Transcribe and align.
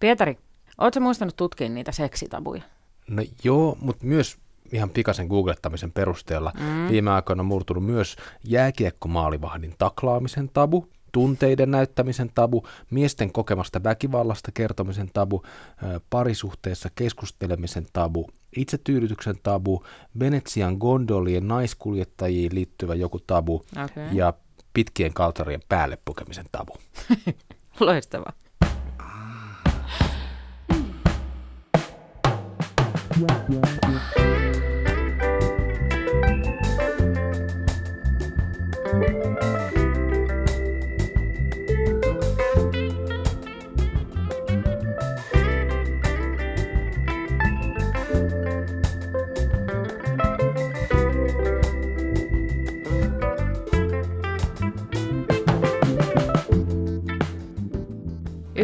Pietari, 0.00 0.38
ootko 0.78 1.00
muistanut 1.00 1.36
tutkia 1.36 1.68
niitä 1.68 1.92
seksitabuja? 1.92 2.62
No 3.08 3.22
joo, 3.44 3.78
mutta 3.80 4.06
myös 4.06 4.38
ihan 4.72 4.90
pikaisen 4.90 5.26
googlettamisen 5.26 5.92
perusteella 5.92 6.52
mm. 6.60 6.88
viime 6.88 7.10
aikoina 7.10 7.40
on 7.40 7.46
murtunut 7.46 7.84
myös 7.84 8.16
jääkiekkomaalivahdin 8.44 9.74
taklaamisen 9.78 10.50
tabu, 10.52 10.88
tunteiden 11.12 11.70
näyttämisen 11.70 12.30
tabu, 12.34 12.66
miesten 12.90 13.32
kokemasta 13.32 13.84
väkivallasta 13.84 14.52
kertomisen 14.54 15.10
tabu, 15.12 15.42
parisuhteessa 16.10 16.88
keskustelemisen 16.94 17.86
tabu, 17.92 18.30
itsetyydytyksen 18.56 19.36
tabu, 19.42 19.84
Venetsian 20.20 20.76
gondolien 20.76 21.48
naiskuljettajiin 21.48 22.54
liittyvä 22.54 22.94
joku 22.94 23.18
tabu 23.26 23.64
okay. 23.84 24.08
ja 24.12 24.32
pitkien 24.74 25.14
kaltarien 25.14 25.62
päälle 25.68 25.98
pukemisen 26.04 26.46
tabu. 26.52 26.72
Loistavaa. 27.80 28.32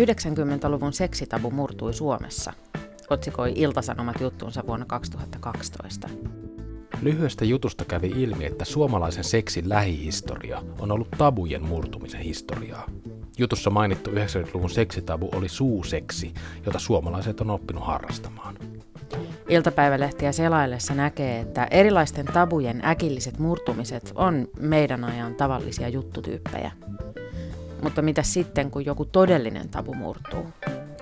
90-luvun 0.05 0.93
seksitabu 0.93 1.51
murtui 1.51 1.95
Suomessa, 1.95 2.53
otsikoi 3.11 3.53
Iltasanomat 3.57 4.21
juttuunsa 4.21 4.63
vuonna 4.67 4.87
2012. 4.87 6.09
Lyhyestä 7.03 7.45
jutusta 7.45 7.85
kävi 7.85 8.13
ilmi, 8.17 8.45
että 8.45 8.65
suomalaisen 8.65 9.25
seksin 9.25 9.69
lähihistoria 9.69 10.63
on 10.79 10.93
ollut 10.93 11.11
tabujen 11.19 11.67
murtumisen 11.67 12.21
historiaa. 12.21 12.87
Jutussa 13.39 13.71
mainittu 13.71 14.11
90-luvun 14.11 14.71
seksitabu 14.71 15.31
oli 15.35 15.49
suuseksi, 15.49 16.35
jota 16.67 16.79
suomalaiset 16.79 17.41
on 17.41 17.51
oppinut 17.51 17.87
harrastamaan. 17.87 18.57
Iltapäivälehtiä 19.49 20.33
selaillessa 20.33 20.95
näkee, 20.95 21.41
että 21.41 21.69
erilaisten 21.71 22.27
tabujen 22.27 22.85
äkilliset 22.85 23.39
murtumiset 23.39 24.13
on 24.15 24.49
meidän 24.61 25.05
ajan 25.05 25.35
tavallisia 25.35 25.89
juttutyyppejä. 25.89 26.73
Mutta 27.83 28.03
mitä 28.03 28.23
sitten, 28.23 28.71
kun 28.71 28.85
joku 28.85 29.05
todellinen 29.05 29.69
tabu 29.69 29.95
murtuu? 29.95 30.47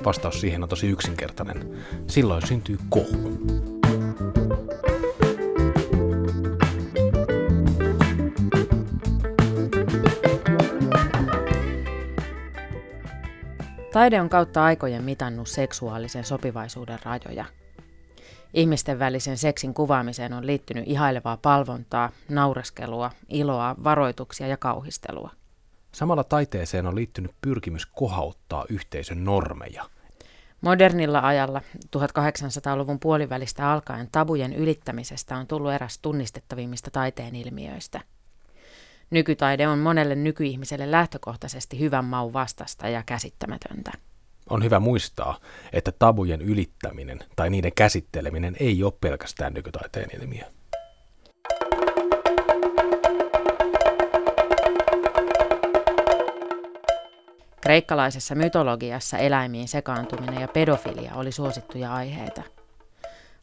Vastaus 0.04 0.40
siihen 0.40 0.62
on 0.62 0.68
tosi 0.68 0.88
yksinkertainen. 0.88 1.70
Silloin 2.06 2.46
syntyy 2.46 2.78
kohu. 2.88 3.32
Taide 13.92 14.20
on 14.20 14.28
kautta 14.28 14.64
aikojen 14.64 15.04
mitannut 15.04 15.48
seksuaalisen 15.48 16.24
sopivaisuuden 16.24 16.98
rajoja. 17.04 17.44
Ihmisten 18.54 18.98
välisen 18.98 19.38
seksin 19.38 19.74
kuvaamiseen 19.74 20.32
on 20.32 20.46
liittynyt 20.46 20.84
ihailevaa 20.86 21.36
palvontaa, 21.36 22.10
naureskelua, 22.28 23.10
iloa, 23.28 23.76
varoituksia 23.84 24.46
ja 24.46 24.56
kauhistelua. 24.56 25.30
Samalla 25.92 26.24
taiteeseen 26.24 26.86
on 26.86 26.96
liittynyt 26.96 27.30
pyrkimys 27.40 27.86
kohauttaa 27.86 28.64
yhteisön 28.68 29.24
normeja. 29.24 29.84
Modernilla 30.60 31.20
ajalla 31.20 31.62
1800-luvun 31.96 33.00
puolivälistä 33.00 33.72
alkaen 33.72 34.08
tabujen 34.12 34.52
ylittämisestä 34.52 35.36
on 35.36 35.46
tullut 35.46 35.72
eräs 35.72 35.98
tunnistettavimmista 35.98 36.90
taiteen 36.90 37.34
ilmiöistä. 37.34 38.00
Nykytaide 39.10 39.68
on 39.68 39.78
monelle 39.78 40.14
nykyihmiselle 40.14 40.90
lähtökohtaisesti 40.90 41.78
hyvän 41.78 42.04
maun 42.04 42.32
vastasta 42.32 42.88
ja 42.88 43.02
käsittämätöntä. 43.06 43.92
On 44.50 44.64
hyvä 44.64 44.80
muistaa, 44.80 45.38
että 45.72 45.92
tabujen 45.92 46.42
ylittäminen 46.42 47.18
tai 47.36 47.50
niiden 47.50 47.72
käsitteleminen 47.74 48.56
ei 48.60 48.82
ole 48.82 48.92
pelkästään 49.00 49.54
nykytaiteen 49.54 50.20
ilmiö. 50.20 50.44
Kreikkalaisessa 57.72 58.34
mytologiassa 58.34 59.18
eläimiin 59.18 59.68
sekaantuminen 59.68 60.40
ja 60.40 60.48
pedofilia 60.48 61.14
oli 61.14 61.32
suosittuja 61.32 61.94
aiheita. 61.94 62.42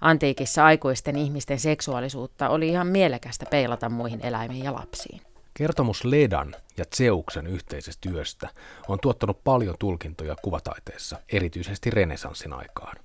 Antiikissa 0.02 0.66
aikuisten 0.66 1.16
ihmisten 1.16 1.60
seksuaalisuutta 1.60 2.50
oli 2.50 2.68
ihan 2.68 2.88
mielekästä 2.88 3.46
peilata 3.46 3.90
muihin 3.90 4.26
eläimiin 4.26 4.64
ja 4.64 4.74
lapsiin. 4.74 5.22
Kertomus 5.54 6.06
Ledan 6.06 6.56
ja 6.78 6.86
Zeuksen 6.96 7.48
yhteisestä 7.48 8.10
työstä 8.10 8.50
on 8.88 9.00
tuottanut 9.00 9.44
paljon 9.44 9.76
tulkintoja 9.80 10.36
kuvataiteessa, 10.42 11.18
erityisesti 11.32 11.90
renesanssin 11.90 12.54
aikaan. 12.54 12.96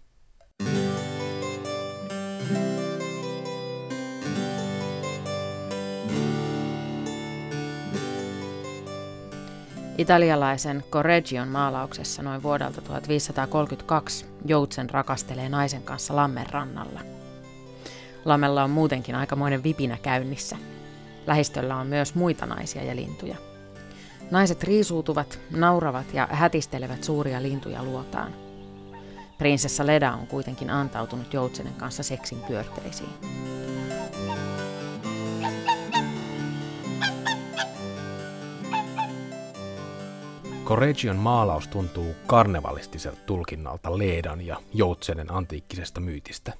Italialaisen 9.98 10.84
Correggion 10.90 11.48
maalauksessa 11.48 12.22
noin 12.22 12.42
vuodelta 12.42 12.80
1532 12.80 14.26
Joutsen 14.46 14.90
rakastelee 14.90 15.48
naisen 15.48 15.82
kanssa 15.82 16.16
Lammen 16.16 16.50
rannalla. 16.50 17.00
Lammella 18.24 18.64
on 18.64 18.70
muutenkin 18.70 19.14
aikamoinen 19.14 19.62
vipinä 19.62 19.98
käynnissä. 20.02 20.56
Lähistöllä 21.26 21.76
on 21.76 21.86
myös 21.86 22.14
muita 22.14 22.46
naisia 22.46 22.84
ja 22.84 22.96
lintuja. 22.96 23.36
Naiset 24.30 24.62
riisuutuvat, 24.62 25.38
nauravat 25.50 26.14
ja 26.14 26.28
hätistelevät 26.30 27.04
suuria 27.04 27.42
lintuja 27.42 27.82
luotaan. 27.82 28.32
Prinsessa 29.38 29.86
Leda 29.86 30.12
on 30.12 30.26
kuitenkin 30.26 30.70
antautunut 30.70 31.34
Joutsenen 31.34 31.74
kanssa 31.74 32.02
seksin 32.02 32.38
pyörteisiin. 32.40 33.10
Corregion 40.64 41.16
maalaus 41.16 41.68
tuntuu 41.68 42.14
karnevalistiselta 42.26 43.20
tulkinnalta 43.26 43.98
Leedan 43.98 44.40
ja 44.40 44.56
Joutsenen 44.72 45.32
antiikkisesta 45.32 46.00
myytistä. 46.00 46.52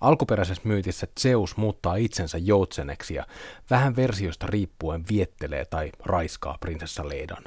Alkuperäisessä 0.00 0.62
myytissä 0.64 1.06
Zeus 1.20 1.56
muuttaa 1.56 1.96
itsensä 1.96 2.38
joutseneksi 2.38 3.14
ja 3.14 3.26
vähän 3.70 3.96
versiosta 3.96 4.46
riippuen 4.46 5.04
viettelee 5.10 5.64
tai 5.64 5.92
raiskaa 6.04 6.56
prinsessa 6.60 7.08
Leedan. 7.08 7.44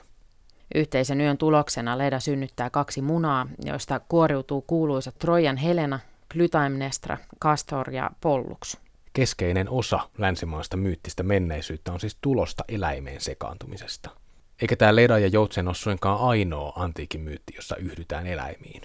Yhteisen 0.75 1.21
yön 1.21 1.37
tuloksena 1.37 1.97
Leda 1.97 2.19
synnyttää 2.19 2.69
kaksi 2.69 3.01
munaa, 3.01 3.47
joista 3.65 3.99
kuoriutuu 3.99 4.61
kuuluisat 4.61 5.15
Trojan 5.19 5.57
Helena, 5.57 5.99
Klytaimnestra, 6.33 7.17
Castor 7.41 7.89
ja 7.89 8.11
Pollux. 8.21 8.77
Keskeinen 9.13 9.69
osa 9.69 9.99
länsimaista 10.17 10.77
myyttistä 10.77 11.23
menneisyyttä 11.23 11.93
on 11.93 11.99
siis 11.99 12.17
tulosta 12.21 12.63
eläimeen 12.67 13.21
sekaantumisesta. 13.21 14.22
Eikä 14.63 14.75
tämä 14.75 14.95
Leda 14.95 15.19
ja 15.19 15.27
Joutsen 15.27 15.67
ole 15.67 15.75
suinkaan 15.75 16.19
ainoa 16.19 16.73
antiikin 16.75 17.21
myytti, 17.21 17.55
jossa 17.55 17.75
yhdytään 17.75 18.27
eläimiin. 18.27 18.81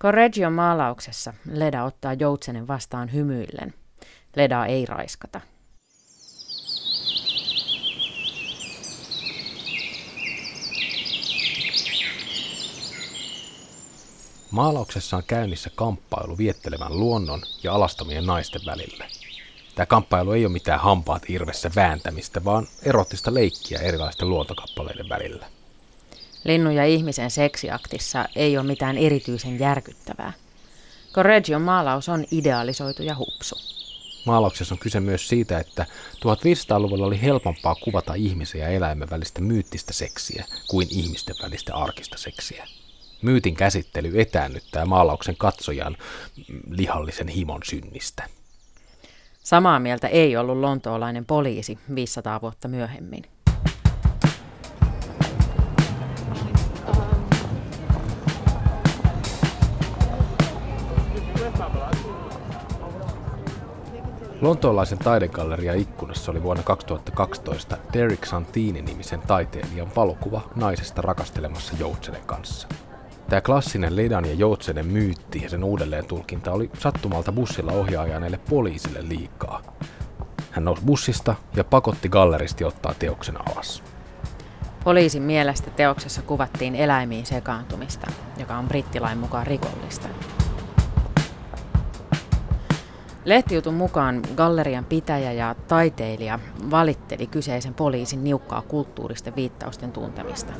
Correggion 0.00 0.52
maalauksessa 0.52 1.34
Leda 1.52 1.84
ottaa 1.84 2.12
Joutsenen 2.12 2.68
vastaan 2.68 3.12
hymyillen. 3.12 3.74
Leda 4.36 4.66
ei 4.66 4.86
raiskata. 4.86 5.40
Maalauksessa 14.50 15.16
on 15.16 15.22
käynnissä 15.26 15.70
kamppailu 15.74 16.38
viettelevän 16.38 17.00
luonnon 17.00 17.40
ja 17.62 17.72
alastomien 17.72 18.26
naisten 18.26 18.60
välillä. 18.66 19.04
Tämä 19.76 19.86
kamppailu 19.86 20.32
ei 20.32 20.44
ole 20.44 20.52
mitään 20.52 20.80
hampaat 20.80 21.22
irvessä 21.30 21.70
vääntämistä, 21.76 22.44
vaan 22.44 22.68
erottista 22.82 23.34
leikkiä 23.34 23.78
erilaisten 23.78 24.28
luontokappaleiden 24.28 25.08
välillä. 25.08 25.46
Linnun 26.44 26.74
ja 26.74 26.84
ihmisen 26.84 27.30
seksiaktissa 27.30 28.28
ei 28.36 28.58
ole 28.58 28.66
mitään 28.66 28.98
erityisen 28.98 29.58
järkyttävää. 29.58 30.32
Correggion 31.12 31.62
maalaus 31.62 32.08
on 32.08 32.24
idealisoitu 32.30 33.02
ja 33.02 33.16
hupsu. 33.16 33.56
Maalauksessa 34.26 34.74
on 34.74 34.78
kyse 34.78 35.00
myös 35.00 35.28
siitä, 35.28 35.58
että 35.58 35.86
1500-luvulla 36.16 37.06
oli 37.06 37.22
helpompaa 37.22 37.74
kuvata 37.74 38.14
ihmisen 38.14 38.60
ja 38.60 38.68
eläimen 38.68 39.10
välistä 39.10 39.40
myyttistä 39.40 39.92
seksiä 39.92 40.44
kuin 40.68 40.88
ihmisten 40.90 41.36
välistä 41.42 41.74
arkista 41.74 42.18
seksiä. 42.18 42.66
Myytin 43.22 43.54
käsittely 43.54 44.20
etäännyttää 44.20 44.86
maalauksen 44.86 45.36
katsojan 45.36 45.96
lihallisen 46.70 47.28
himon 47.28 47.60
synnistä. 47.64 48.28
Samaa 49.46 49.78
mieltä 49.78 50.08
ei 50.08 50.36
ollut 50.36 50.58
lontoolainen 50.58 51.24
poliisi 51.24 51.78
500 51.94 52.40
vuotta 52.40 52.68
myöhemmin. 52.68 53.22
Lontoolaisen 64.40 64.98
taidegalleria 64.98 65.74
ikkunassa 65.74 66.32
oli 66.32 66.42
vuonna 66.42 66.62
2012 66.62 67.76
Derek 67.92 68.24
Santini-nimisen 68.24 69.20
taiteilijan 69.20 69.88
valokuva 69.96 70.40
naisesta 70.56 71.02
rakastelemassa 71.02 71.72
joutsenen 71.78 72.22
kanssa– 72.26 72.68
Tämä 73.28 73.40
klassinen 73.40 73.96
Ledan 73.96 74.24
ja 74.24 74.34
Joutsenen 74.34 74.86
myytti 74.86 75.42
ja 75.42 75.50
sen 75.50 75.64
uudelleen 75.64 76.06
tulkinta 76.06 76.52
oli 76.52 76.70
sattumalta 76.78 77.32
bussilla 77.32 77.72
ohjaajaneelle 77.72 78.40
poliisille 78.50 79.08
liikaa. 79.08 79.62
Hän 80.50 80.64
nousi 80.64 80.82
bussista 80.84 81.34
ja 81.56 81.64
pakotti 81.64 82.08
galleristi 82.08 82.64
ottaa 82.64 82.94
teoksen 82.94 83.36
alas. 83.50 83.82
Poliisin 84.84 85.22
mielestä 85.22 85.70
teoksessa 85.70 86.22
kuvattiin 86.22 86.74
eläimiin 86.74 87.26
sekaantumista, 87.26 88.06
joka 88.38 88.56
on 88.56 88.68
brittilain 88.68 89.18
mukaan 89.18 89.46
rikollista. 89.46 90.08
Lehtijutun 93.24 93.74
mukaan 93.74 94.22
gallerian 94.36 94.84
pitäjä 94.84 95.32
ja 95.32 95.54
taiteilija 95.68 96.38
valitteli 96.70 97.26
kyseisen 97.26 97.74
poliisin 97.74 98.24
niukkaa 98.24 98.62
kulttuuristen 98.62 99.36
viittausten 99.36 99.92
tuntemista. 99.92 100.52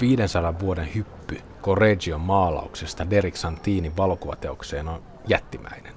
500 0.00 0.60
vuoden 0.60 0.94
hyppy 0.94 1.40
Correggion 1.62 2.20
maalauksesta 2.20 3.10
Derek 3.10 3.36
Santinin 3.36 3.96
valokuvateokseen 3.96 4.88
on 4.88 5.02
jättimäinen. 5.28 5.92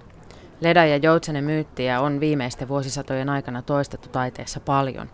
Leda 0.61 0.85
ja 0.85 0.97
Joutsenen 0.97 1.43
myyttiä 1.43 2.01
on 2.01 2.19
viimeisten 2.19 2.67
vuosisatojen 2.67 3.29
aikana 3.29 3.61
toistettu 3.61 4.09
taiteessa 4.09 4.59
paljon. 4.59 5.09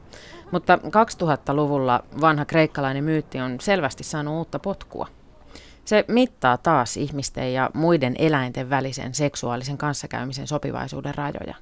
Mutta 0.52 0.76
2000-luvulla 0.76 2.04
vanha 2.22 2.46
kreikkalainen 2.46 3.04
myytti 3.04 3.40
on 3.40 3.58
selvästi 3.62 4.04
saanut 4.04 4.34
uutta 4.34 4.60
potkua. 4.60 5.08
Se 5.86 6.06
mittaa 6.08 6.58
taas 6.58 6.98
ihmisten 6.98 7.54
ja 7.54 7.70
muiden 7.74 8.16
eläinten 8.20 8.70
välisen 8.70 9.16
seksuaalisen 9.16 9.78
kanssakäymisen 9.78 10.48
sopivaisuuden 10.48 11.16
rajoja. 11.16 11.56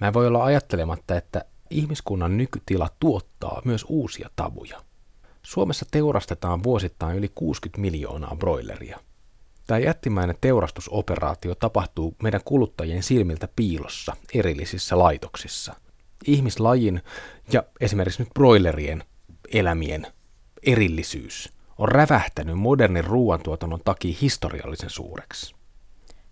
Mä 0.00 0.12
voi 0.12 0.26
olla 0.26 0.44
ajattelematta, 0.44 1.16
että 1.16 1.44
ihmiskunnan 1.70 2.36
nykytila 2.36 2.88
tuottaa 3.00 3.62
myös 3.64 3.84
uusia 3.88 4.30
tabuja. 4.36 4.87
Suomessa 5.48 5.86
teurastetaan 5.90 6.62
vuosittain 6.62 7.16
yli 7.16 7.30
60 7.34 7.80
miljoonaa 7.80 8.36
broileria. 8.36 8.98
Tämä 9.66 9.78
jättimäinen 9.78 10.36
teurastusoperaatio 10.40 11.54
tapahtuu 11.54 12.16
meidän 12.22 12.40
kuluttajien 12.44 13.02
silmiltä 13.02 13.48
piilossa 13.56 14.16
erillisissä 14.34 14.98
laitoksissa. 14.98 15.74
Ihmislajin 16.26 17.02
ja 17.52 17.62
esimerkiksi 17.80 18.22
nyt 18.22 18.34
broilerien 18.34 19.04
elämien 19.52 20.06
erillisyys 20.62 21.52
on 21.78 21.88
rävähtänyt 21.88 22.58
modernin 22.58 23.04
ruoantuotannon 23.04 23.80
takia 23.84 24.16
historiallisen 24.20 24.90
suureksi. 24.90 25.54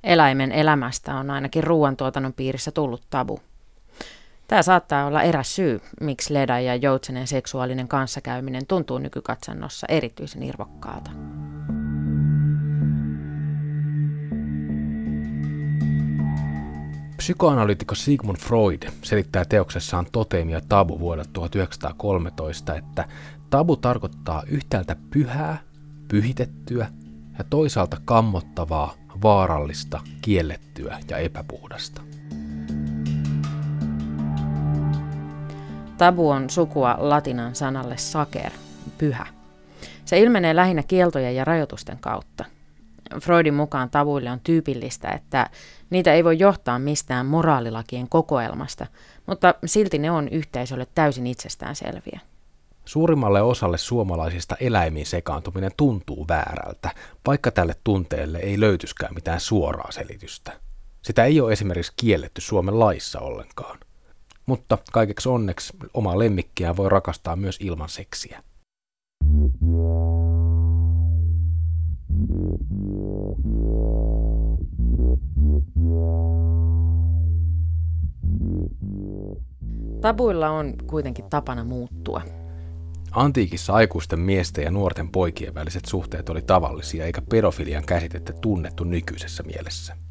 Eläimen 0.04 0.52
elämästä 0.52 1.14
on 1.14 1.30
ainakin 1.30 1.64
ruoantuotannon 1.64 2.32
piirissä 2.32 2.70
tullut 2.70 3.02
tabu. 3.10 3.40
Tämä 4.48 4.62
saattaa 4.62 5.06
olla 5.06 5.22
eräs 5.22 5.56
syy, 5.56 5.80
miksi 6.00 6.34
Leda 6.34 6.60
ja 6.60 6.74
Joutsenen 6.76 7.26
seksuaalinen 7.26 7.88
kanssakäyminen 7.88 8.66
tuntuu 8.66 8.98
nykykatsannossa 8.98 9.86
erityisen 9.90 10.42
irvokkaalta. 10.42 11.10
Psykoanalyytikko 17.16 17.94
Sigmund 17.94 18.36
Freud 18.36 18.82
selittää 19.02 19.44
teoksessaan 19.44 20.06
Toteemi 20.12 20.52
tabu 20.68 21.00
vuodelta 21.00 21.30
1913, 21.32 22.74
että 22.74 23.04
tabu 23.50 23.76
tarkoittaa 23.76 24.42
yhtäältä 24.46 24.96
pyhää, 25.10 25.58
pyhitettyä 26.08 26.88
ja 27.38 27.44
toisaalta 27.50 27.96
kammottavaa, 28.04 28.94
vaarallista, 29.22 30.00
kiellettyä 30.22 30.98
ja 31.10 31.16
epäpuhdasta. 31.16 32.02
Tabu 35.98 36.30
on 36.30 36.50
sukua 36.50 36.96
latinan 36.98 37.54
sanalle 37.54 37.96
saker, 37.96 38.50
pyhä. 38.98 39.26
Se 40.04 40.20
ilmenee 40.20 40.56
lähinnä 40.56 40.82
kieltojen 40.82 41.36
ja 41.36 41.44
rajoitusten 41.44 41.98
kautta. 42.00 42.44
Freudin 43.20 43.54
mukaan 43.54 43.90
tabuille 43.90 44.30
on 44.30 44.40
tyypillistä, 44.40 45.08
että 45.08 45.50
niitä 45.90 46.14
ei 46.14 46.24
voi 46.24 46.38
johtaa 46.38 46.78
mistään 46.78 47.26
moraalilakien 47.26 48.08
kokoelmasta, 48.08 48.86
mutta 49.26 49.54
silti 49.64 49.98
ne 49.98 50.10
on 50.10 50.28
yhteisölle 50.28 50.86
täysin 50.94 51.26
itsestäänselviä. 51.26 52.20
Suurimmalle 52.84 53.42
osalle 53.42 53.78
suomalaisista 53.78 54.56
eläimiin 54.60 55.06
sekaantuminen 55.06 55.70
tuntuu 55.76 56.26
väärältä, 56.28 56.90
vaikka 57.26 57.50
tälle 57.50 57.74
tunteelle 57.84 58.38
ei 58.38 58.60
löytyskään 58.60 59.14
mitään 59.14 59.40
suoraa 59.40 59.92
selitystä. 59.92 60.52
Sitä 61.02 61.24
ei 61.24 61.40
ole 61.40 61.52
esimerkiksi 61.52 61.92
kielletty 61.96 62.40
Suomen 62.40 62.78
laissa 62.78 63.20
ollenkaan. 63.20 63.78
Mutta 64.46 64.78
kaikeksi 64.92 65.28
onneksi 65.28 65.76
omaa 65.94 66.18
lemmikkiä 66.18 66.76
voi 66.76 66.88
rakastaa 66.88 67.36
myös 67.36 67.58
ilman 67.60 67.88
seksiä. 67.88 68.42
Tabuilla 80.00 80.50
on 80.50 80.74
kuitenkin 80.86 81.24
tapana 81.30 81.64
muuttua. 81.64 82.22
Antiikissa 83.12 83.72
aikuisten 83.72 84.20
miesten 84.20 84.64
ja 84.64 84.70
nuorten 84.70 85.08
poikien 85.08 85.54
väliset 85.54 85.84
suhteet 85.84 86.28
oli 86.28 86.42
tavallisia, 86.42 87.06
eikä 87.06 87.22
pedofilian 87.22 87.84
käsitettä 87.86 88.32
tunnettu 88.32 88.84
nykyisessä 88.84 89.42
mielessä. 89.42 90.05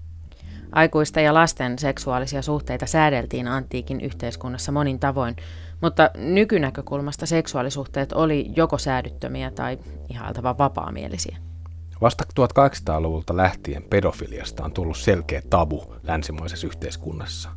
Aikuisten 0.75 1.24
ja 1.24 1.33
lasten 1.33 1.80
seksuaalisia 1.80 2.42
suhteita 2.42 2.86
säädeltiin 2.86 3.48
antiikin 3.48 4.01
yhteiskunnassa 4.01 4.72
monin 4.72 5.00
tavoin, 5.00 5.36
mutta 5.81 6.10
nykynäkökulmasta 6.18 7.25
seksuaalisuhteet 7.25 8.13
oli 8.13 8.51
joko 8.56 8.77
säädyttömiä 8.77 9.51
tai 9.51 9.77
ihailtavan 10.10 10.57
vapaamielisiä. 10.57 11.38
Vasta 12.01 12.24
1800-luvulta 12.39 13.38
lähtien 13.38 13.83
pedofiliasta 13.83 14.63
on 14.63 14.72
tullut 14.72 14.98
selkeä 14.98 15.42
tabu 15.50 15.95
länsimaisessa 16.04 16.68
yhteiskunnassa. 16.68 17.50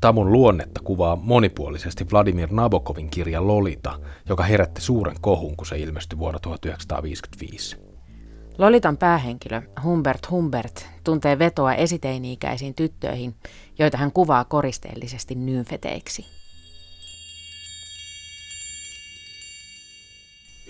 Tabun 0.00 0.32
luonnetta 0.32 0.80
kuvaa 0.84 1.16
monipuolisesti 1.16 2.06
Vladimir 2.12 2.48
Nabokovin 2.52 3.10
kirja 3.10 3.46
Lolita, 3.46 3.98
joka 4.28 4.42
herätti 4.42 4.80
suuren 4.80 5.16
kohun, 5.20 5.56
kun 5.56 5.66
se 5.66 5.78
ilmestyi 5.78 6.18
vuonna 6.18 6.38
1955. 6.38 7.91
Lolitan 8.58 8.96
päähenkilö 8.96 9.62
Humbert 9.82 10.30
Humbert 10.30 10.86
tuntee 11.04 11.38
vetoa 11.38 11.74
esiteini-ikäisiin 11.74 12.74
tyttöihin, 12.74 13.34
joita 13.78 13.98
hän 13.98 14.12
kuvaa 14.12 14.44
koristeellisesti 14.44 15.34
nymfeteiksi. 15.34 16.26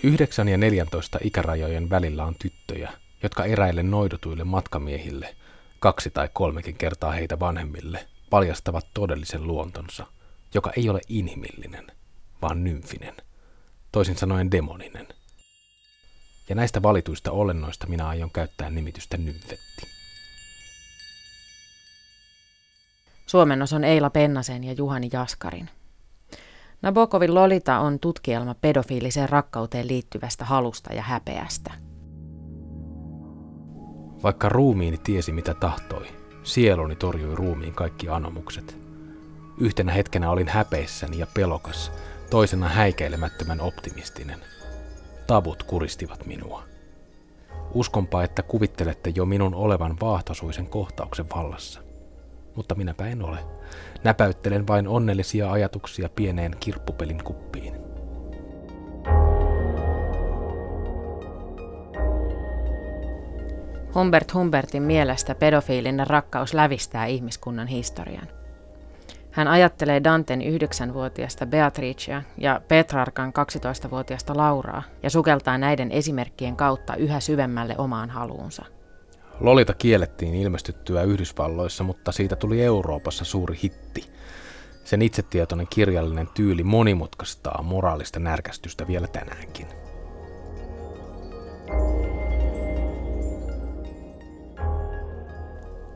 9 0.03 0.47
ja 0.47 0.57
14 0.57 1.19
ikärajojen 1.23 1.89
välillä 1.89 2.25
on 2.25 2.35
tyttöjä, 2.39 2.91
jotka 3.23 3.45
eräille 3.45 3.83
noidotuille 3.83 4.43
matkamiehille, 4.43 5.35
kaksi 5.79 6.09
tai 6.09 6.29
kolmekin 6.33 6.75
kertaa 6.75 7.11
heitä 7.11 7.39
vanhemmille, 7.39 8.07
paljastavat 8.29 8.87
todellisen 8.93 9.47
luontonsa, 9.47 10.07
joka 10.53 10.71
ei 10.77 10.89
ole 10.89 11.01
inhimillinen, 11.09 11.87
vaan 12.41 12.63
nymfinen, 12.63 13.15
toisin 13.91 14.15
sanoen 14.15 14.51
demoninen. 14.51 15.07
Ja 16.49 16.55
näistä 16.55 16.81
valituista 16.81 17.31
olennoista 17.31 17.87
minä 17.87 18.07
aion 18.07 18.31
käyttää 18.31 18.69
nimitystä 18.69 19.17
nymfetti. 19.17 19.87
Suomennos 23.25 23.73
on 23.73 23.83
Eila 23.83 24.09
Pennasen 24.09 24.63
ja 24.63 24.73
Juhani 24.73 25.09
Jaskarin. 25.13 25.69
Nabokovin 26.81 27.35
Lolita 27.35 27.79
on 27.79 27.99
tutkielma 27.99 28.53
pedofiiliseen 28.53 29.29
rakkauteen 29.29 29.87
liittyvästä 29.87 30.45
halusta 30.45 30.93
ja 30.93 31.01
häpeästä. 31.01 31.71
Vaikka 34.23 34.49
ruumiini 34.49 34.97
tiesi 34.97 35.31
mitä 35.31 35.53
tahtoi, 35.53 36.07
sieluni 36.43 36.95
torjui 36.95 37.35
ruumiin 37.35 37.73
kaikki 37.73 38.09
anomukset. 38.09 38.77
Yhtenä 39.57 39.91
hetkenä 39.91 40.31
olin 40.31 40.47
häpeissäni 40.47 41.19
ja 41.19 41.27
pelokas, 41.33 41.91
toisena 42.29 42.69
häikäilemättömän 42.69 43.61
optimistinen. 43.61 44.39
Tabut 45.27 45.63
kuristivat 45.63 46.25
minua. 46.25 46.63
Uskonpa, 47.73 48.23
että 48.23 48.43
kuvittelette 48.43 49.11
jo 49.15 49.25
minun 49.25 49.55
olevan 49.55 49.97
vaahtosuisen 50.01 50.67
kohtauksen 50.67 51.25
vallassa. 51.35 51.81
Mutta 52.55 52.75
minäpä 52.75 53.07
en 53.07 53.23
ole. 53.23 53.39
Näpäyttelen 54.03 54.67
vain 54.67 54.87
onnellisia 54.87 55.51
ajatuksia 55.51 56.09
pieneen 56.09 56.55
kirppupelin 56.59 57.23
kuppiin. 57.23 57.73
Humbert 63.95 64.33
Humbertin 64.33 64.83
mielestä 64.83 65.35
pedofiilinen 65.35 66.07
rakkaus 66.07 66.53
lävistää 66.53 67.05
ihmiskunnan 67.05 67.67
historian. 67.67 68.42
Hän 69.33 69.47
ajattelee 69.47 70.03
Danten 70.03 70.41
yhdeksänvuotiasta 70.41 71.45
Beatricea 71.45 72.21
ja 72.37 72.61
Petrarkan 72.67 73.33
12-vuotiasta 73.87 74.37
Lauraa 74.37 74.83
ja 75.03 75.09
sukeltaa 75.09 75.57
näiden 75.57 75.91
esimerkkien 75.91 76.55
kautta 76.55 76.95
yhä 76.95 77.19
syvemmälle 77.19 77.75
omaan 77.77 78.09
haluunsa. 78.09 78.65
Lolita 79.39 79.73
kiellettiin 79.73 80.35
ilmestyttyä 80.35 81.03
Yhdysvalloissa, 81.03 81.83
mutta 81.83 82.11
siitä 82.11 82.35
tuli 82.35 82.63
Euroopassa 82.63 83.25
suuri 83.25 83.59
hitti. 83.63 84.05
Sen 84.83 85.01
itsetietoinen 85.01 85.67
kirjallinen 85.69 86.27
tyyli 86.33 86.63
monimutkaistaa 86.63 87.61
moraalista 87.63 88.19
närkästystä 88.19 88.87
vielä 88.87 89.07
tänäänkin. 89.07 89.67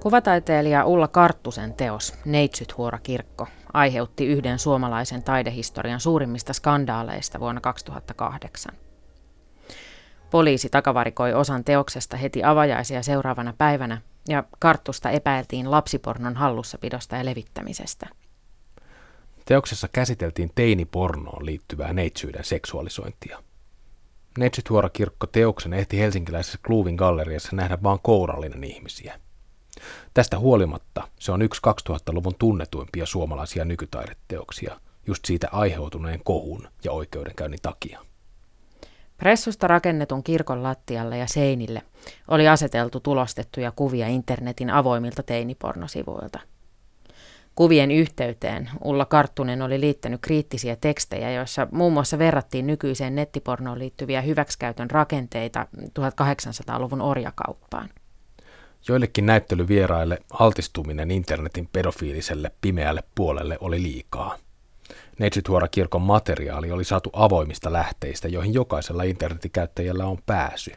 Kuvataiteilija 0.07 0.85
Ulla 0.85 1.07
Karttusen 1.07 1.73
teos 1.73 2.13
Neitsythuora 2.25 2.99
kirkko 3.03 3.47
aiheutti 3.73 4.25
yhden 4.25 4.59
suomalaisen 4.59 5.23
taidehistorian 5.23 5.99
suurimmista 5.99 6.53
skandaaleista 6.53 7.39
vuonna 7.39 7.61
2008. 7.61 8.75
Poliisi 10.31 10.69
takavarikoi 10.69 11.33
osan 11.33 11.63
teoksesta 11.63 12.17
heti 12.17 12.43
avajaisia 12.43 13.03
seuraavana 13.03 13.53
päivänä 13.57 14.01
ja 14.27 14.43
Karttusta 14.59 15.09
epäiltiin 15.09 15.71
lapsipornon 15.71 16.35
hallussapidosta 16.35 17.15
ja 17.15 17.25
levittämisestä. 17.25 18.07
Teoksessa 19.45 19.87
käsiteltiin 19.91 20.51
teinipornoon 20.55 21.45
liittyvää 21.45 21.93
neitsyyden 21.93 22.43
seksuaalisointia. 22.43 23.43
Neitsythuora 24.37 24.89
kirkko 24.89 25.27
teoksen 25.27 25.73
ehti 25.73 25.99
helsinkiläisessä 25.99 26.59
Kluuvin 26.65 26.95
galleriassa 26.95 27.55
nähdä 27.55 27.77
vain 27.83 27.99
kourallinen 28.03 28.63
ihmisiä– 28.63 29.19
Tästä 30.13 30.39
huolimatta 30.39 31.07
se 31.19 31.31
on 31.31 31.41
yksi 31.41 31.61
2000-luvun 31.89 32.35
tunnetuimpia 32.39 33.05
suomalaisia 33.05 33.65
nykytaideteoksia, 33.65 34.79
just 35.07 35.25
siitä 35.25 35.47
aiheutuneen 35.51 36.19
kohun 36.23 36.67
ja 36.83 36.91
oikeudenkäynnin 36.91 37.59
takia. 37.61 37.99
Pressusta 39.17 39.67
rakennetun 39.67 40.23
kirkon 40.23 40.63
lattialle 40.63 41.17
ja 41.17 41.27
seinille 41.27 41.81
oli 42.27 42.47
aseteltu 42.47 42.99
tulostettuja 42.99 43.71
kuvia 43.71 44.07
internetin 44.07 44.69
avoimilta 44.69 45.23
teinipornosivuilta. 45.23 46.39
Kuvien 47.55 47.91
yhteyteen 47.91 48.69
Ulla 48.83 49.05
Karttunen 49.05 49.61
oli 49.61 49.79
liittänyt 49.79 50.21
kriittisiä 50.21 50.75
tekstejä, 50.75 51.31
joissa 51.31 51.67
muun 51.71 51.93
muassa 51.93 52.19
verrattiin 52.19 52.67
nykyiseen 52.67 53.15
nettipornoon 53.15 53.79
liittyviä 53.79 54.21
hyväksikäytön 54.21 54.91
rakenteita 54.91 55.67
1800-luvun 55.99 57.01
orjakauppaan. 57.01 57.89
Joillekin 58.87 59.25
näyttelyvieraille 59.25 60.19
altistuminen 60.31 61.11
internetin 61.11 61.69
pedofiiliselle 61.73 62.51
pimeälle 62.61 63.03
puolelle 63.15 63.57
oli 63.61 63.83
liikaa. 63.83 64.37
Neitsytuora 65.19 65.67
kirkon 65.67 66.01
materiaali 66.01 66.71
oli 66.71 66.83
saatu 66.83 67.09
avoimista 67.13 67.73
lähteistä, 67.73 68.27
joihin 68.27 68.53
jokaisella 68.53 69.03
internetikäyttäjällä 69.03 70.05
on 70.05 70.17
pääsy. 70.25 70.71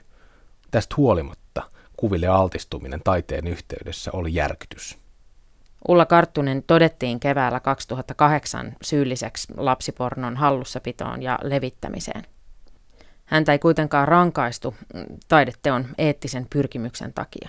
Tästä 0.71 0.95
huolimatta 0.97 1.63
kuville 1.97 2.27
altistuminen 2.27 3.01
taiteen 3.05 3.47
yhteydessä 3.47 4.11
oli 4.15 4.35
järkytys. 4.35 4.99
Ulla 5.89 6.07
Karttunen 6.07 6.63
todettiin 6.63 7.21
keväällä 7.21 7.61
2008 7.61 8.77
syylliseksi 8.83 9.53
lapsipornon 9.57 10.37
hallussapitoon 10.37 11.23
ja 11.23 11.39
levittämiseen. 11.43 12.23
Häntä 13.25 13.53
ei 13.53 13.59
kuitenkaan 13.59 14.09
rankaistu 14.09 14.75
taideteon 15.29 15.87
eettisen 15.99 16.47
pyrkimyksen 16.51 17.13
takia. 17.13 17.49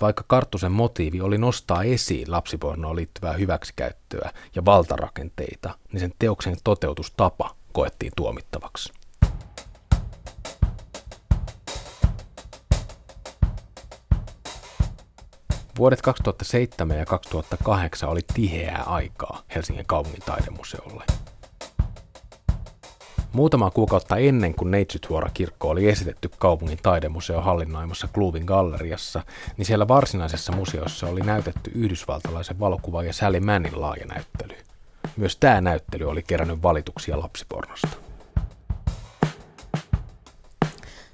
Vaikka 0.00 0.24
Karttusen 0.26 0.72
motiivi 0.72 1.20
oli 1.20 1.38
nostaa 1.38 1.82
esiin 1.82 2.30
lapsipornoon 2.30 2.96
liittyvää 2.96 3.32
hyväksikäyttöä 3.32 4.30
ja 4.54 4.64
valtarakenteita, 4.64 5.74
niin 5.92 6.00
sen 6.00 6.12
teoksen 6.18 6.56
toteutustapa 6.64 7.56
koettiin 7.72 8.12
tuomittavaksi. 8.16 8.92
Vuodet 15.78 16.02
2007 16.02 16.98
ja 16.98 17.06
2008 17.06 18.08
oli 18.08 18.20
tiheää 18.34 18.82
aikaa 18.82 19.42
Helsingin 19.54 19.86
kaupungin 19.86 20.22
taidemuseolle. 20.26 21.04
Muutama 23.34 23.70
kuukautta 23.70 24.16
ennen 24.16 24.54
kuin 24.54 24.70
Neitsythuora-kirkko 24.70 25.68
oli 25.68 25.88
esitetty 25.88 26.30
kaupungin 26.38 26.78
taidemuseo 26.82 27.40
hallinnoimassa 27.40 28.08
Kluvin 28.12 28.44
galleriassa, 28.44 29.22
niin 29.56 29.66
siellä 29.66 29.88
varsinaisessa 29.88 30.52
museossa 30.52 31.06
oli 31.06 31.20
näytetty 31.20 31.70
yhdysvaltalaisen 31.74 32.60
valokuvaaja 32.60 33.12
Sally 33.12 33.40
Mannin 33.40 33.80
laaja 33.80 34.06
näyttely. 34.06 34.56
Myös 35.16 35.36
tämä 35.36 35.60
näyttely 35.60 36.04
oli 36.04 36.22
kerännyt 36.22 36.62
valituksia 36.62 37.18
lapsipornosta. 37.18 37.88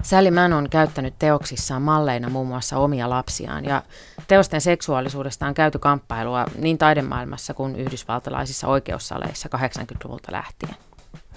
Sally 0.02 0.30
Mann 0.30 0.52
on 0.52 0.70
käyttänyt 0.70 1.14
teoksissaan 1.18 1.82
malleina 1.82 2.28
muun 2.28 2.46
muassa 2.46 2.76
omia 2.78 3.10
lapsiaan 3.10 3.64
ja 3.64 3.82
teosten 4.26 4.60
seksuaalisuudesta 4.60 5.46
on 5.46 5.54
käyty 5.54 5.78
kamppailua 5.78 6.46
niin 6.58 6.78
taidemaailmassa 6.78 7.54
kuin 7.54 7.76
yhdysvaltalaisissa 7.76 8.66
oikeussaleissa 8.66 9.48
80-luvulta 9.56 10.32
lähtien. 10.32 10.74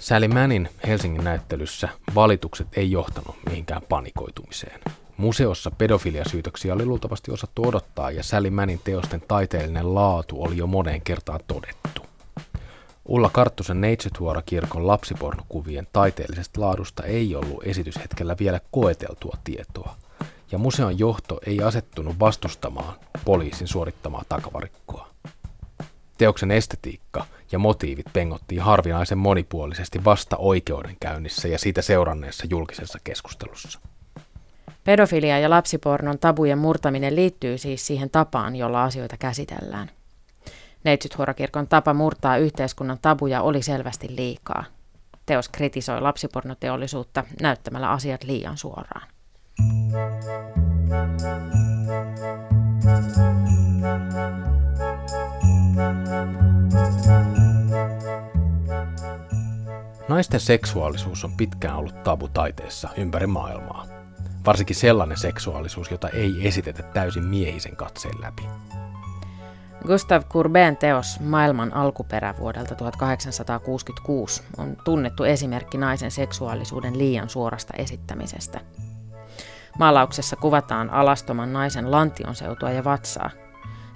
Sally 0.04 0.28
Mannin 0.28 0.68
Helsingin 0.86 1.24
näyttelyssä 1.24 1.88
valitukset 2.14 2.66
ei 2.76 2.90
johtanut 2.90 3.36
mihinkään 3.46 3.82
panikoitumiseen. 3.88 4.80
Museossa 5.16 5.70
pedofiliasyytöksiä 5.70 6.74
oli 6.74 6.86
luultavasti 6.86 7.30
osattu 7.30 7.68
odottaa 7.68 8.10
ja 8.10 8.22
Sally 8.22 8.50
Mannin 8.50 8.80
teosten 8.84 9.20
taiteellinen 9.28 9.94
laatu 9.94 10.42
oli 10.42 10.56
jo 10.56 10.66
moneen 10.66 11.00
kertaan 11.02 11.40
todettu. 11.46 12.02
Ulla 13.04 13.30
Karttusen 13.30 13.80
Neitsythuora-kirkon 13.80 14.86
lapsipornokuvien 14.86 15.86
taiteellisesta 15.92 16.60
laadusta 16.60 17.02
ei 17.02 17.36
ollut 17.36 17.62
esityshetkellä 17.64 18.36
vielä 18.38 18.60
koeteltua 18.70 19.36
tietoa, 19.44 19.96
ja 20.52 20.58
museon 20.58 20.98
johto 20.98 21.40
ei 21.46 21.62
asettunut 21.62 22.20
vastustamaan 22.20 22.94
poliisin 23.24 23.68
suorittamaa 23.68 24.22
takavarikkoa. 24.28 25.13
Teoksen 26.18 26.50
estetiikka 26.50 27.26
ja 27.52 27.58
motiivit 27.58 28.06
pengottiin 28.12 28.60
harvinaisen 28.60 29.18
monipuolisesti 29.18 30.04
vasta 30.04 30.36
oikeudenkäynnissä 30.36 31.48
ja 31.48 31.58
siitä 31.58 31.82
seuranneessa 31.82 32.46
julkisessa 32.50 32.98
keskustelussa. 33.04 33.80
Pedofilia 34.84 35.38
ja 35.38 35.50
lapsipornon 35.50 36.18
tabujen 36.18 36.58
murtaminen 36.58 37.16
liittyy 37.16 37.58
siis 37.58 37.86
siihen 37.86 38.10
tapaan, 38.10 38.56
jolla 38.56 38.84
asioita 38.84 39.16
käsitellään. 39.16 39.90
Neitsythuorakirkon 40.84 41.68
tapa 41.68 41.94
murtaa 41.94 42.36
yhteiskunnan 42.36 42.98
tabuja 43.02 43.42
oli 43.42 43.62
selvästi 43.62 44.16
liikaa. 44.16 44.64
Teos 45.26 45.48
kritisoi 45.48 46.00
lapsipornoteollisuutta 46.00 47.24
näyttämällä 47.40 47.90
asiat 47.90 48.24
liian 48.24 48.56
suoraan. 48.56 49.13
Naisten 60.14 60.40
seksuaalisuus 60.40 61.24
on 61.24 61.32
pitkään 61.32 61.76
ollut 61.76 62.02
tabu 62.02 62.28
taiteessa 62.28 62.88
ympäri 62.96 63.26
maailmaa. 63.26 63.86
Varsinkin 64.46 64.76
sellainen 64.76 65.18
seksuaalisuus, 65.18 65.90
jota 65.90 66.08
ei 66.08 66.48
esitetä 66.48 66.82
täysin 66.82 67.24
miehisen 67.24 67.76
katseen 67.76 68.20
läpi. 68.20 68.42
Gustav 69.86 70.22
Courbet 70.22 70.78
teos 70.78 71.20
Maailman 71.20 71.74
alkuperä 71.74 72.34
vuodelta 72.38 72.74
1866 72.74 74.42
on 74.58 74.76
tunnettu 74.84 75.24
esimerkki 75.24 75.78
naisen 75.78 76.10
seksuaalisuuden 76.10 76.98
liian 76.98 77.28
suorasta 77.28 77.72
esittämisestä. 77.78 78.60
Maalauksessa 79.78 80.36
kuvataan 80.36 80.90
alastoman 80.90 81.52
naisen 81.52 81.90
lantion 81.90 82.34
seutua 82.34 82.70
ja 82.70 82.84
vatsaa. 82.84 83.30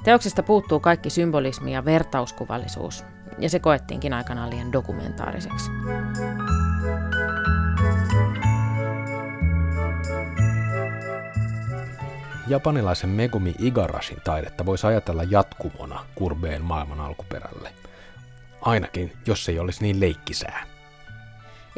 Teoksesta 0.04 0.42
puuttuu 0.42 0.80
kaikki 0.80 1.10
symbolismi 1.10 1.72
ja 1.72 1.84
vertauskuvallisuus, 1.84 3.04
ja 3.40 3.49
se 3.49 3.59
koettiinkin 3.59 4.12
aikanaan 4.12 4.50
liian 4.50 4.73
dokumentaariseksi. 4.73 5.71
Japanilaisen 12.49 13.11
Megumi 13.11 13.54
Igarashin 13.59 14.18
taidetta 14.25 14.66
voisi 14.66 14.87
ajatella 14.87 15.23
jatkumona 15.23 16.04
Kurbeen 16.14 16.62
maailman 16.62 17.00
alkuperälle. 17.00 17.71
Ainakin, 18.61 19.12
jos 19.26 19.49
ei 19.49 19.59
olisi 19.59 19.83
niin 19.83 20.00
leikkisää. 20.00 20.62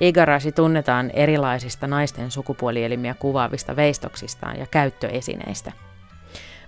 Igarashi 0.01 0.53
tunnetaan 0.53 1.11
erilaisista 1.11 1.87
naisten 1.87 2.31
sukupuolielimiä 2.31 3.15
kuvaavista 3.15 3.77
veistoksistaan 3.77 4.59
ja 4.59 4.67
käyttöesineistä– 4.67 5.73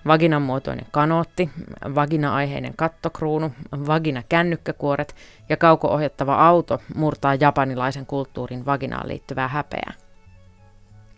vaginan 0.06 0.42
muotoinen 0.42 0.86
kanootti, 0.90 1.50
vagina-aiheinen 1.94 2.72
kattokruunu, 2.76 3.52
vagina-kännykkäkuoret 3.86 5.14
ja 5.48 5.56
kauko-ohjattava 5.56 6.48
auto 6.48 6.80
murtaa 6.94 7.34
japanilaisen 7.34 8.06
kulttuurin 8.06 8.66
vaginaan 8.66 9.08
liittyvää 9.08 9.48
häpeää. 9.48 9.92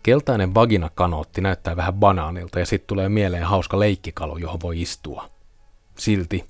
Keltainen 0.03 0.53
vagina-kanootti 0.53 1.41
näyttää 1.41 1.75
vähän 1.75 1.93
banaanilta 1.93 2.59
ja 2.59 2.65
sitten 2.65 2.87
tulee 2.87 3.09
mieleen 3.09 3.43
hauska 3.43 3.79
leikkikalu, 3.79 4.37
johon 4.37 4.61
voi 4.61 4.81
istua. 4.81 5.29
Silti, 5.97 6.45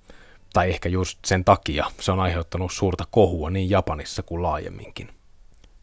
tai 0.53 0.69
ehkä 0.69 0.89
just 0.89 1.19
sen 1.25 1.45
takia, 1.45 1.85
se 1.99 2.11
on 2.11 2.19
aiheuttanut 2.19 2.71
suurta 2.71 3.03
kohua 3.11 3.49
niin 3.49 3.69
Japanissa 3.69 4.23
kuin 4.23 4.43
laajemminkin. 4.43 5.14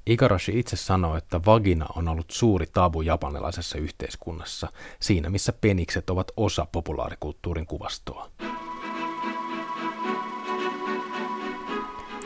Igarashi 0.06 0.59
itse 0.59 0.76
sanoo, 0.76 1.16
että 1.16 1.40
vagina 1.47 1.87
on 1.97 2.09
ollut 2.09 2.30
suuri 2.30 2.66
tabu 2.66 3.02
japanilaisessa 3.02 3.78
yhteiskunnassa, 3.78 4.68
siinä 5.00 5.30
missä 5.30 5.52
penikset 5.61 6.11
ovat 6.11 6.32
osa 6.37 6.66
populaarikulttuurin 6.73 7.66
kuvastoa. 7.66 8.30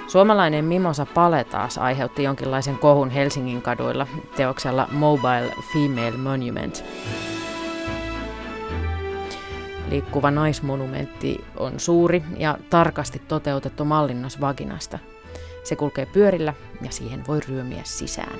Suomalainen 0.06 0.64
Mimosa 0.64 1.06
Pale 1.06 1.44
taas 1.44 1.78
aiheutti 1.78 2.22
jonkinlaisen 2.22 2.78
kohun 2.78 3.10
Helsingin 3.10 3.62
kaduilla 3.62 4.06
teoksella 4.36 4.88
Mobile 4.92 5.54
Female 5.72 6.16
Monument. 6.16 6.84
Liikkuva 9.90 10.30
naismonumentti 10.30 11.44
on 11.56 11.80
suuri 11.80 12.22
ja 12.36 12.58
tarkasti 12.70 13.18
toteutettu 13.18 13.84
mallinnos 13.84 14.40
vaginasta. 14.40 14.98
Se 15.66 15.76
kulkee 15.76 16.06
pyörillä 16.06 16.54
ja 16.82 16.90
siihen 16.90 17.26
voi 17.26 17.40
ryömiä 17.48 17.80
sisään. 17.84 18.38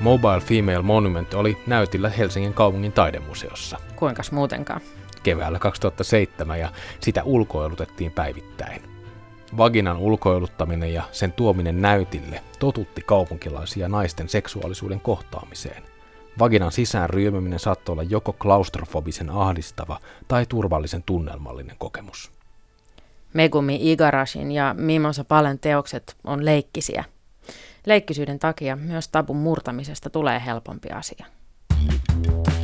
Mobile 0.00 0.40
Female 0.40 0.82
Monument 0.82 1.34
oli 1.34 1.56
näytillä 1.66 2.08
Helsingin 2.08 2.54
kaupungin 2.54 2.92
taidemuseossa. 2.92 3.78
Kuinkas 3.96 4.32
muutenkaan? 4.32 4.80
Keväällä 5.22 5.58
2007 5.58 6.60
ja 6.60 6.72
sitä 7.00 7.22
ulkoilutettiin 7.24 8.12
päivittäin. 8.12 8.82
Vaginan 9.56 9.96
ulkoiluttaminen 9.96 10.92
ja 10.92 11.02
sen 11.12 11.32
tuominen 11.32 11.82
näytille 11.82 12.42
totutti 12.58 13.02
kaupunkilaisia 13.02 13.88
naisten 13.88 14.28
seksuaalisuuden 14.28 15.00
kohtaamiseen. 15.00 15.82
Vaginan 16.38 16.72
sisään 16.72 17.10
ryömyminen 17.10 17.58
saattoi 17.58 17.92
olla 17.92 18.02
joko 18.02 18.32
klaustrofobisen 18.32 19.30
ahdistava 19.30 19.98
tai 20.28 20.46
turvallisen 20.46 21.02
tunnelmallinen 21.02 21.76
kokemus. 21.78 22.33
Megumi 23.34 23.92
Igarashin 23.92 24.52
ja 24.52 24.74
Mimosa 24.78 25.24
Palen 25.24 25.58
teokset 25.58 26.16
on 26.24 26.44
leikkisiä. 26.44 27.04
Leikkisyyden 27.86 28.38
takia 28.38 28.76
myös 28.76 29.08
tabun 29.08 29.36
murtamisesta 29.36 30.10
tulee 30.10 30.42
helpompi 30.46 30.88
asia. 30.88 31.26
Mä 31.86 32.63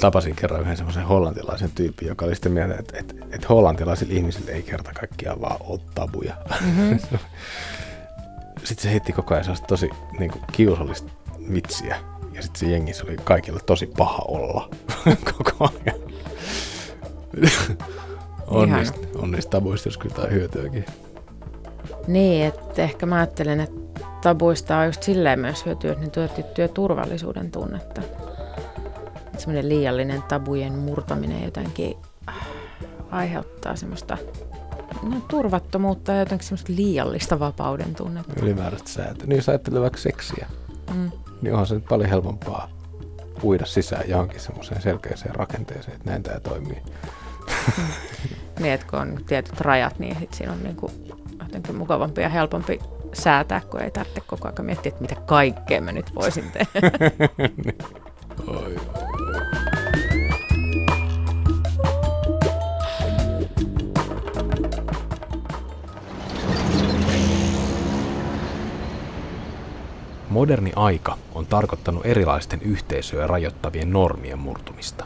tapasin 0.00 0.36
kerran 0.36 0.60
yhden 0.60 0.76
semmoisen 0.76 1.04
hollantilaisen 1.04 1.70
tyypin, 1.74 2.08
joka 2.08 2.24
oli 2.24 2.34
sitten 2.34 2.52
mieltä, 2.52 2.74
että, 2.78 2.98
että, 2.98 3.14
että 3.30 3.48
hollantilaisilla 3.48 4.14
ihmisillä 4.14 4.52
ei 4.52 4.62
kerta 4.62 4.92
kaikkiaan 4.92 5.40
vaan 5.40 5.56
ole 5.60 5.80
tabuja. 5.94 6.34
Mm-hmm. 6.64 6.98
sitten 8.64 8.82
se 8.82 8.90
heitti 8.90 9.12
koko 9.12 9.34
ajan 9.34 9.44
sellaista 9.44 9.66
tosi 9.66 9.90
niin 10.18 10.30
kuin, 10.30 10.42
kiusallista 10.52 11.10
vitsiä. 11.52 11.96
Ja 12.32 12.42
sitten 12.42 12.60
se 12.60 12.66
jengissä 12.66 13.04
oli 13.04 13.16
kaikilla 13.24 13.60
tosi 13.66 13.86
paha 13.86 14.24
olla 14.28 14.70
koko 15.32 15.70
ajan. 15.84 16.00
on, 18.46 18.72
niistä, 18.72 18.98
on 19.16 19.30
niistä 19.30 19.50
tabuista 19.50 19.88
jos 19.88 19.98
kyllä 19.98 20.26
hyötyäkin. 20.30 20.84
Niin, 22.06 22.46
että 22.46 22.82
ehkä 22.82 23.06
mä 23.06 23.16
ajattelen, 23.16 23.60
että 23.60 24.00
tabuista 24.22 24.78
on 24.78 24.86
just 24.86 25.02
silleen 25.02 25.38
myös 25.38 25.66
hyötyä, 25.66 25.92
että 25.92 26.04
ne 26.04 26.10
tuo 26.10 26.28
tiettyä 26.28 26.68
turvallisuuden 26.68 27.50
tunnetta 27.50 28.02
semmoinen 29.40 29.68
liiallinen 29.68 30.22
tabujen 30.22 30.72
murtaminen 30.72 31.44
jotenkin 31.44 31.96
äh, 32.28 32.34
aiheuttaa 33.10 33.76
semmoista 33.76 34.18
no, 35.02 35.16
turvattomuutta 35.28 36.12
ja 36.12 36.18
jotenkin 36.18 36.48
semmoista 36.48 36.72
liiallista 36.76 37.38
vapauden 37.38 37.94
tunnetta. 37.94 38.34
Ylimääräistä 38.42 38.90
säätöä. 38.90 39.26
Niin 39.26 39.36
jos 39.36 39.48
ajattelee 39.48 39.80
vaikka 39.80 39.98
seksiä, 39.98 40.46
mm. 40.94 41.10
niin 41.42 41.52
onhan 41.52 41.66
se 41.66 41.74
nyt 41.74 41.84
paljon 41.84 42.10
helpompaa 42.10 42.68
uida 43.42 43.66
sisään 43.66 44.08
johonkin 44.08 44.40
semmoiseen 44.40 44.82
selkeäseen 44.82 45.34
rakenteeseen, 45.34 45.96
että 45.96 46.10
näin 46.10 46.22
tämä 46.22 46.40
toimii. 46.40 46.82
Mm. 47.78 47.84
niin, 48.62 48.74
että 48.74 48.86
kun 48.90 48.98
on 48.98 49.18
tietyt 49.26 49.60
rajat, 49.60 49.98
niin 49.98 50.16
sit 50.18 50.34
siinä 50.34 50.52
on 50.52 50.62
niinku 50.62 50.90
jotenkin 51.42 51.76
mukavampi 51.76 52.20
ja 52.20 52.28
helpompi 52.28 52.78
säätää, 53.12 53.60
kun 53.70 53.82
ei 53.82 53.90
tarvitse 53.90 54.20
koko 54.20 54.48
ajan 54.48 54.66
miettiä, 54.66 54.88
että 54.88 55.00
mitä 55.00 55.16
kaikkea 55.26 55.80
mä 55.80 55.92
nyt 55.92 56.14
voisin 56.14 56.52
tehdä. 56.52 56.90
oi, 58.46 58.76
Moderni 70.30 70.72
aika 70.76 71.18
on 71.34 71.46
tarkoittanut 71.46 72.06
erilaisten 72.06 72.62
yhteisöjä 72.62 73.26
rajoittavien 73.26 73.90
normien 73.92 74.38
murtumista. 74.38 75.04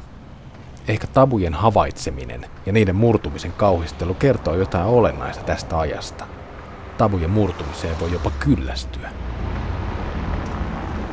Ehkä 0.89 1.07
tabujen 1.07 1.55
havaitseminen 1.55 2.47
ja 2.67 2.73
niiden 2.73 2.97
murtumisen 2.97 3.53
kauhistelu 3.53 4.15
kertoo 4.15 4.55
jotain 4.55 4.87
olennaista 4.87 5.45
tästä 5.45 5.79
ajasta. 5.79 6.27
Tabujen 6.99 7.31
murtumiseen 7.31 8.01
voi 8.01 8.13
jopa 8.13 8.31
kyllästyä. 8.31 9.11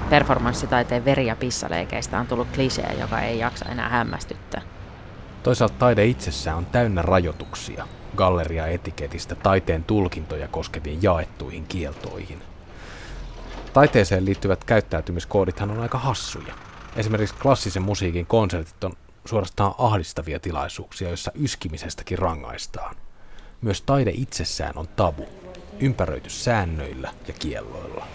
Performanssitaiteen 0.09 1.05
veri- 1.05 1.27
ja 1.27 1.35
pissaleikeistä 1.35 2.19
on 2.19 2.27
tullut 2.27 2.47
klisee, 2.55 2.95
joka 2.99 3.21
ei 3.21 3.39
jaksa 3.39 3.65
enää 3.65 3.89
hämmästyttää. 3.89 4.61
Toisaalta 5.43 5.75
taide 5.79 6.05
itsessään 6.05 6.57
on 6.57 6.65
täynnä 6.65 7.01
rajoituksia, 7.01 7.87
galleria-etiketistä 8.15 9.35
taiteen 9.35 9.83
tulkintoja 9.83 10.47
koskeviin 10.47 10.99
jaettuihin 11.01 11.65
kieltoihin– 11.67 12.41
Taiteeseen 13.73 14.25
liittyvät 14.25 14.63
käyttäytymiskoodithan 14.63 15.71
on 15.71 15.79
aika 15.79 15.97
hassuja. 15.97 16.53
Esimerkiksi 16.95 17.35
klassisen 17.41 17.83
musiikin 17.83 18.25
konsertit 18.25 18.83
on 18.83 18.93
suorastaan 19.25 19.73
ahdistavia 19.77 20.39
tilaisuuksia, 20.39 21.07
joissa 21.07 21.31
yskimisestäkin 21.35 22.19
rangaistaan. 22.19 22.95
Myös 23.61 23.81
taide 23.81 24.11
itsessään 24.15 24.73
on 24.75 24.87
tabu, 24.87 25.25
ympäröity 25.79 26.29
säännöillä 26.29 27.11
ja 27.27 27.33
kielloilla. 27.33 28.07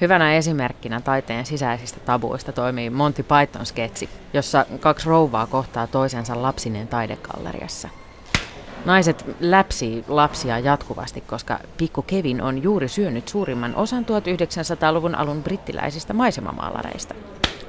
Hyvänä 0.00 0.34
esimerkkinä 0.34 1.00
taiteen 1.00 1.46
sisäisistä 1.46 2.00
tabuista 2.00 2.52
toimii 2.52 2.90
Monty 2.90 3.22
Python 3.22 3.66
sketsi, 3.66 4.08
jossa 4.32 4.66
kaksi 4.80 5.08
rouvaa 5.08 5.46
kohtaa 5.46 5.86
toisensa 5.86 6.42
lapsineen 6.42 6.88
taidegalleriassa– 6.88 7.88
Naiset 8.84 9.24
läpsii 9.40 10.04
lapsia 10.08 10.58
jatkuvasti, 10.58 11.20
koska 11.20 11.58
pikku 11.76 12.02
Kevin 12.02 12.42
on 12.42 12.62
juuri 12.62 12.88
syönyt 12.88 13.28
suurimman 13.28 13.76
osan 13.76 14.04
1900-luvun 14.04 15.14
alun 15.14 15.42
brittiläisistä 15.42 16.12
maisemamaalareista. 16.12 17.14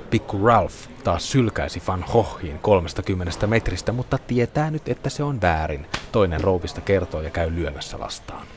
Pikku 0.10 0.46
Ralph 0.46 0.76
taas 1.04 1.32
sylkäisi 1.32 1.82
Van 1.88 2.06
Goghin 2.12 2.60
30 2.60 3.48
metristä, 3.48 3.92
mutta 3.92 4.18
tietää 4.18 4.72
nyt, 4.72 4.90
että 4.90 5.10
se 5.10 5.24
on 5.24 5.42
väärin. 5.42 5.86
Toinen 6.12 6.42
rouvista 6.42 6.82
kertoo 6.82 7.22
ja 7.22 7.30
käy 7.30 7.56
lyömässä 7.56 8.00
lastaan. 8.00 8.48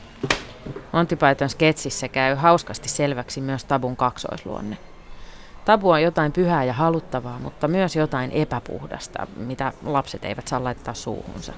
Monty 0.91 1.15
Python 1.15 1.49
sketsissä 1.49 2.07
käy 2.07 2.35
hauskasti 2.35 2.89
selväksi 2.89 3.41
myös 3.41 3.65
tabun 3.65 3.97
kaksoisluonne. 3.97 4.77
Tabu 5.67 5.89
on 5.89 6.01
jotain 6.01 6.31
pyhää 6.31 6.63
ja 6.63 6.73
haluttavaa, 6.73 7.39
mutta 7.39 7.67
myös 7.67 7.95
jotain 7.95 8.31
epäpuhdasta, 8.31 9.27
mitä 9.37 9.73
lapset 9.83 10.25
eivät 10.25 10.47
saa 10.47 10.63
laittaa 10.63 10.93
suuhunsa. 10.93 11.53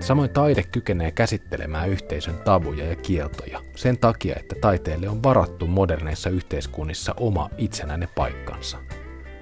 Samoin 0.00 0.30
taide 0.30 0.62
kykenee 0.62 1.10
käsittelemään 1.10 1.88
yhteisön 1.88 2.38
tabuja 2.44 2.86
ja 2.86 2.96
kieltoja 2.96 3.60
sen 3.76 3.98
takia, 3.98 4.36
että 4.38 4.54
taiteelle 4.60 5.08
on 5.08 5.22
varattu 5.22 5.66
moderneissa 5.66 6.30
yhteiskunnissa 6.30 7.14
oma 7.16 7.50
itsenäinen 7.58 8.08
paikkansa. 8.14 8.78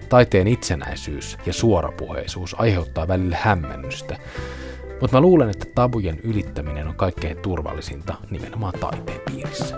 Taiteen 0.09 0.49
itsenäisyys 0.49 1.39
ja 1.47 1.53
suorapuheisuus 1.53 2.57
aiheuttaa 2.59 3.09
välillä 3.09 3.37
hämmennystä, 3.41 4.17
mutta 5.01 5.17
mä 5.17 5.21
luulen, 5.21 5.51
että 5.51 5.67
tabujen 5.75 6.19
ylittäminen 6.23 6.89
on 6.89 6.95
kaikkein 6.95 7.37
turvallisinta 7.37 8.15
nimenomaan 8.31 8.75
taiteen 8.81 9.21
piirissä. 9.21 9.77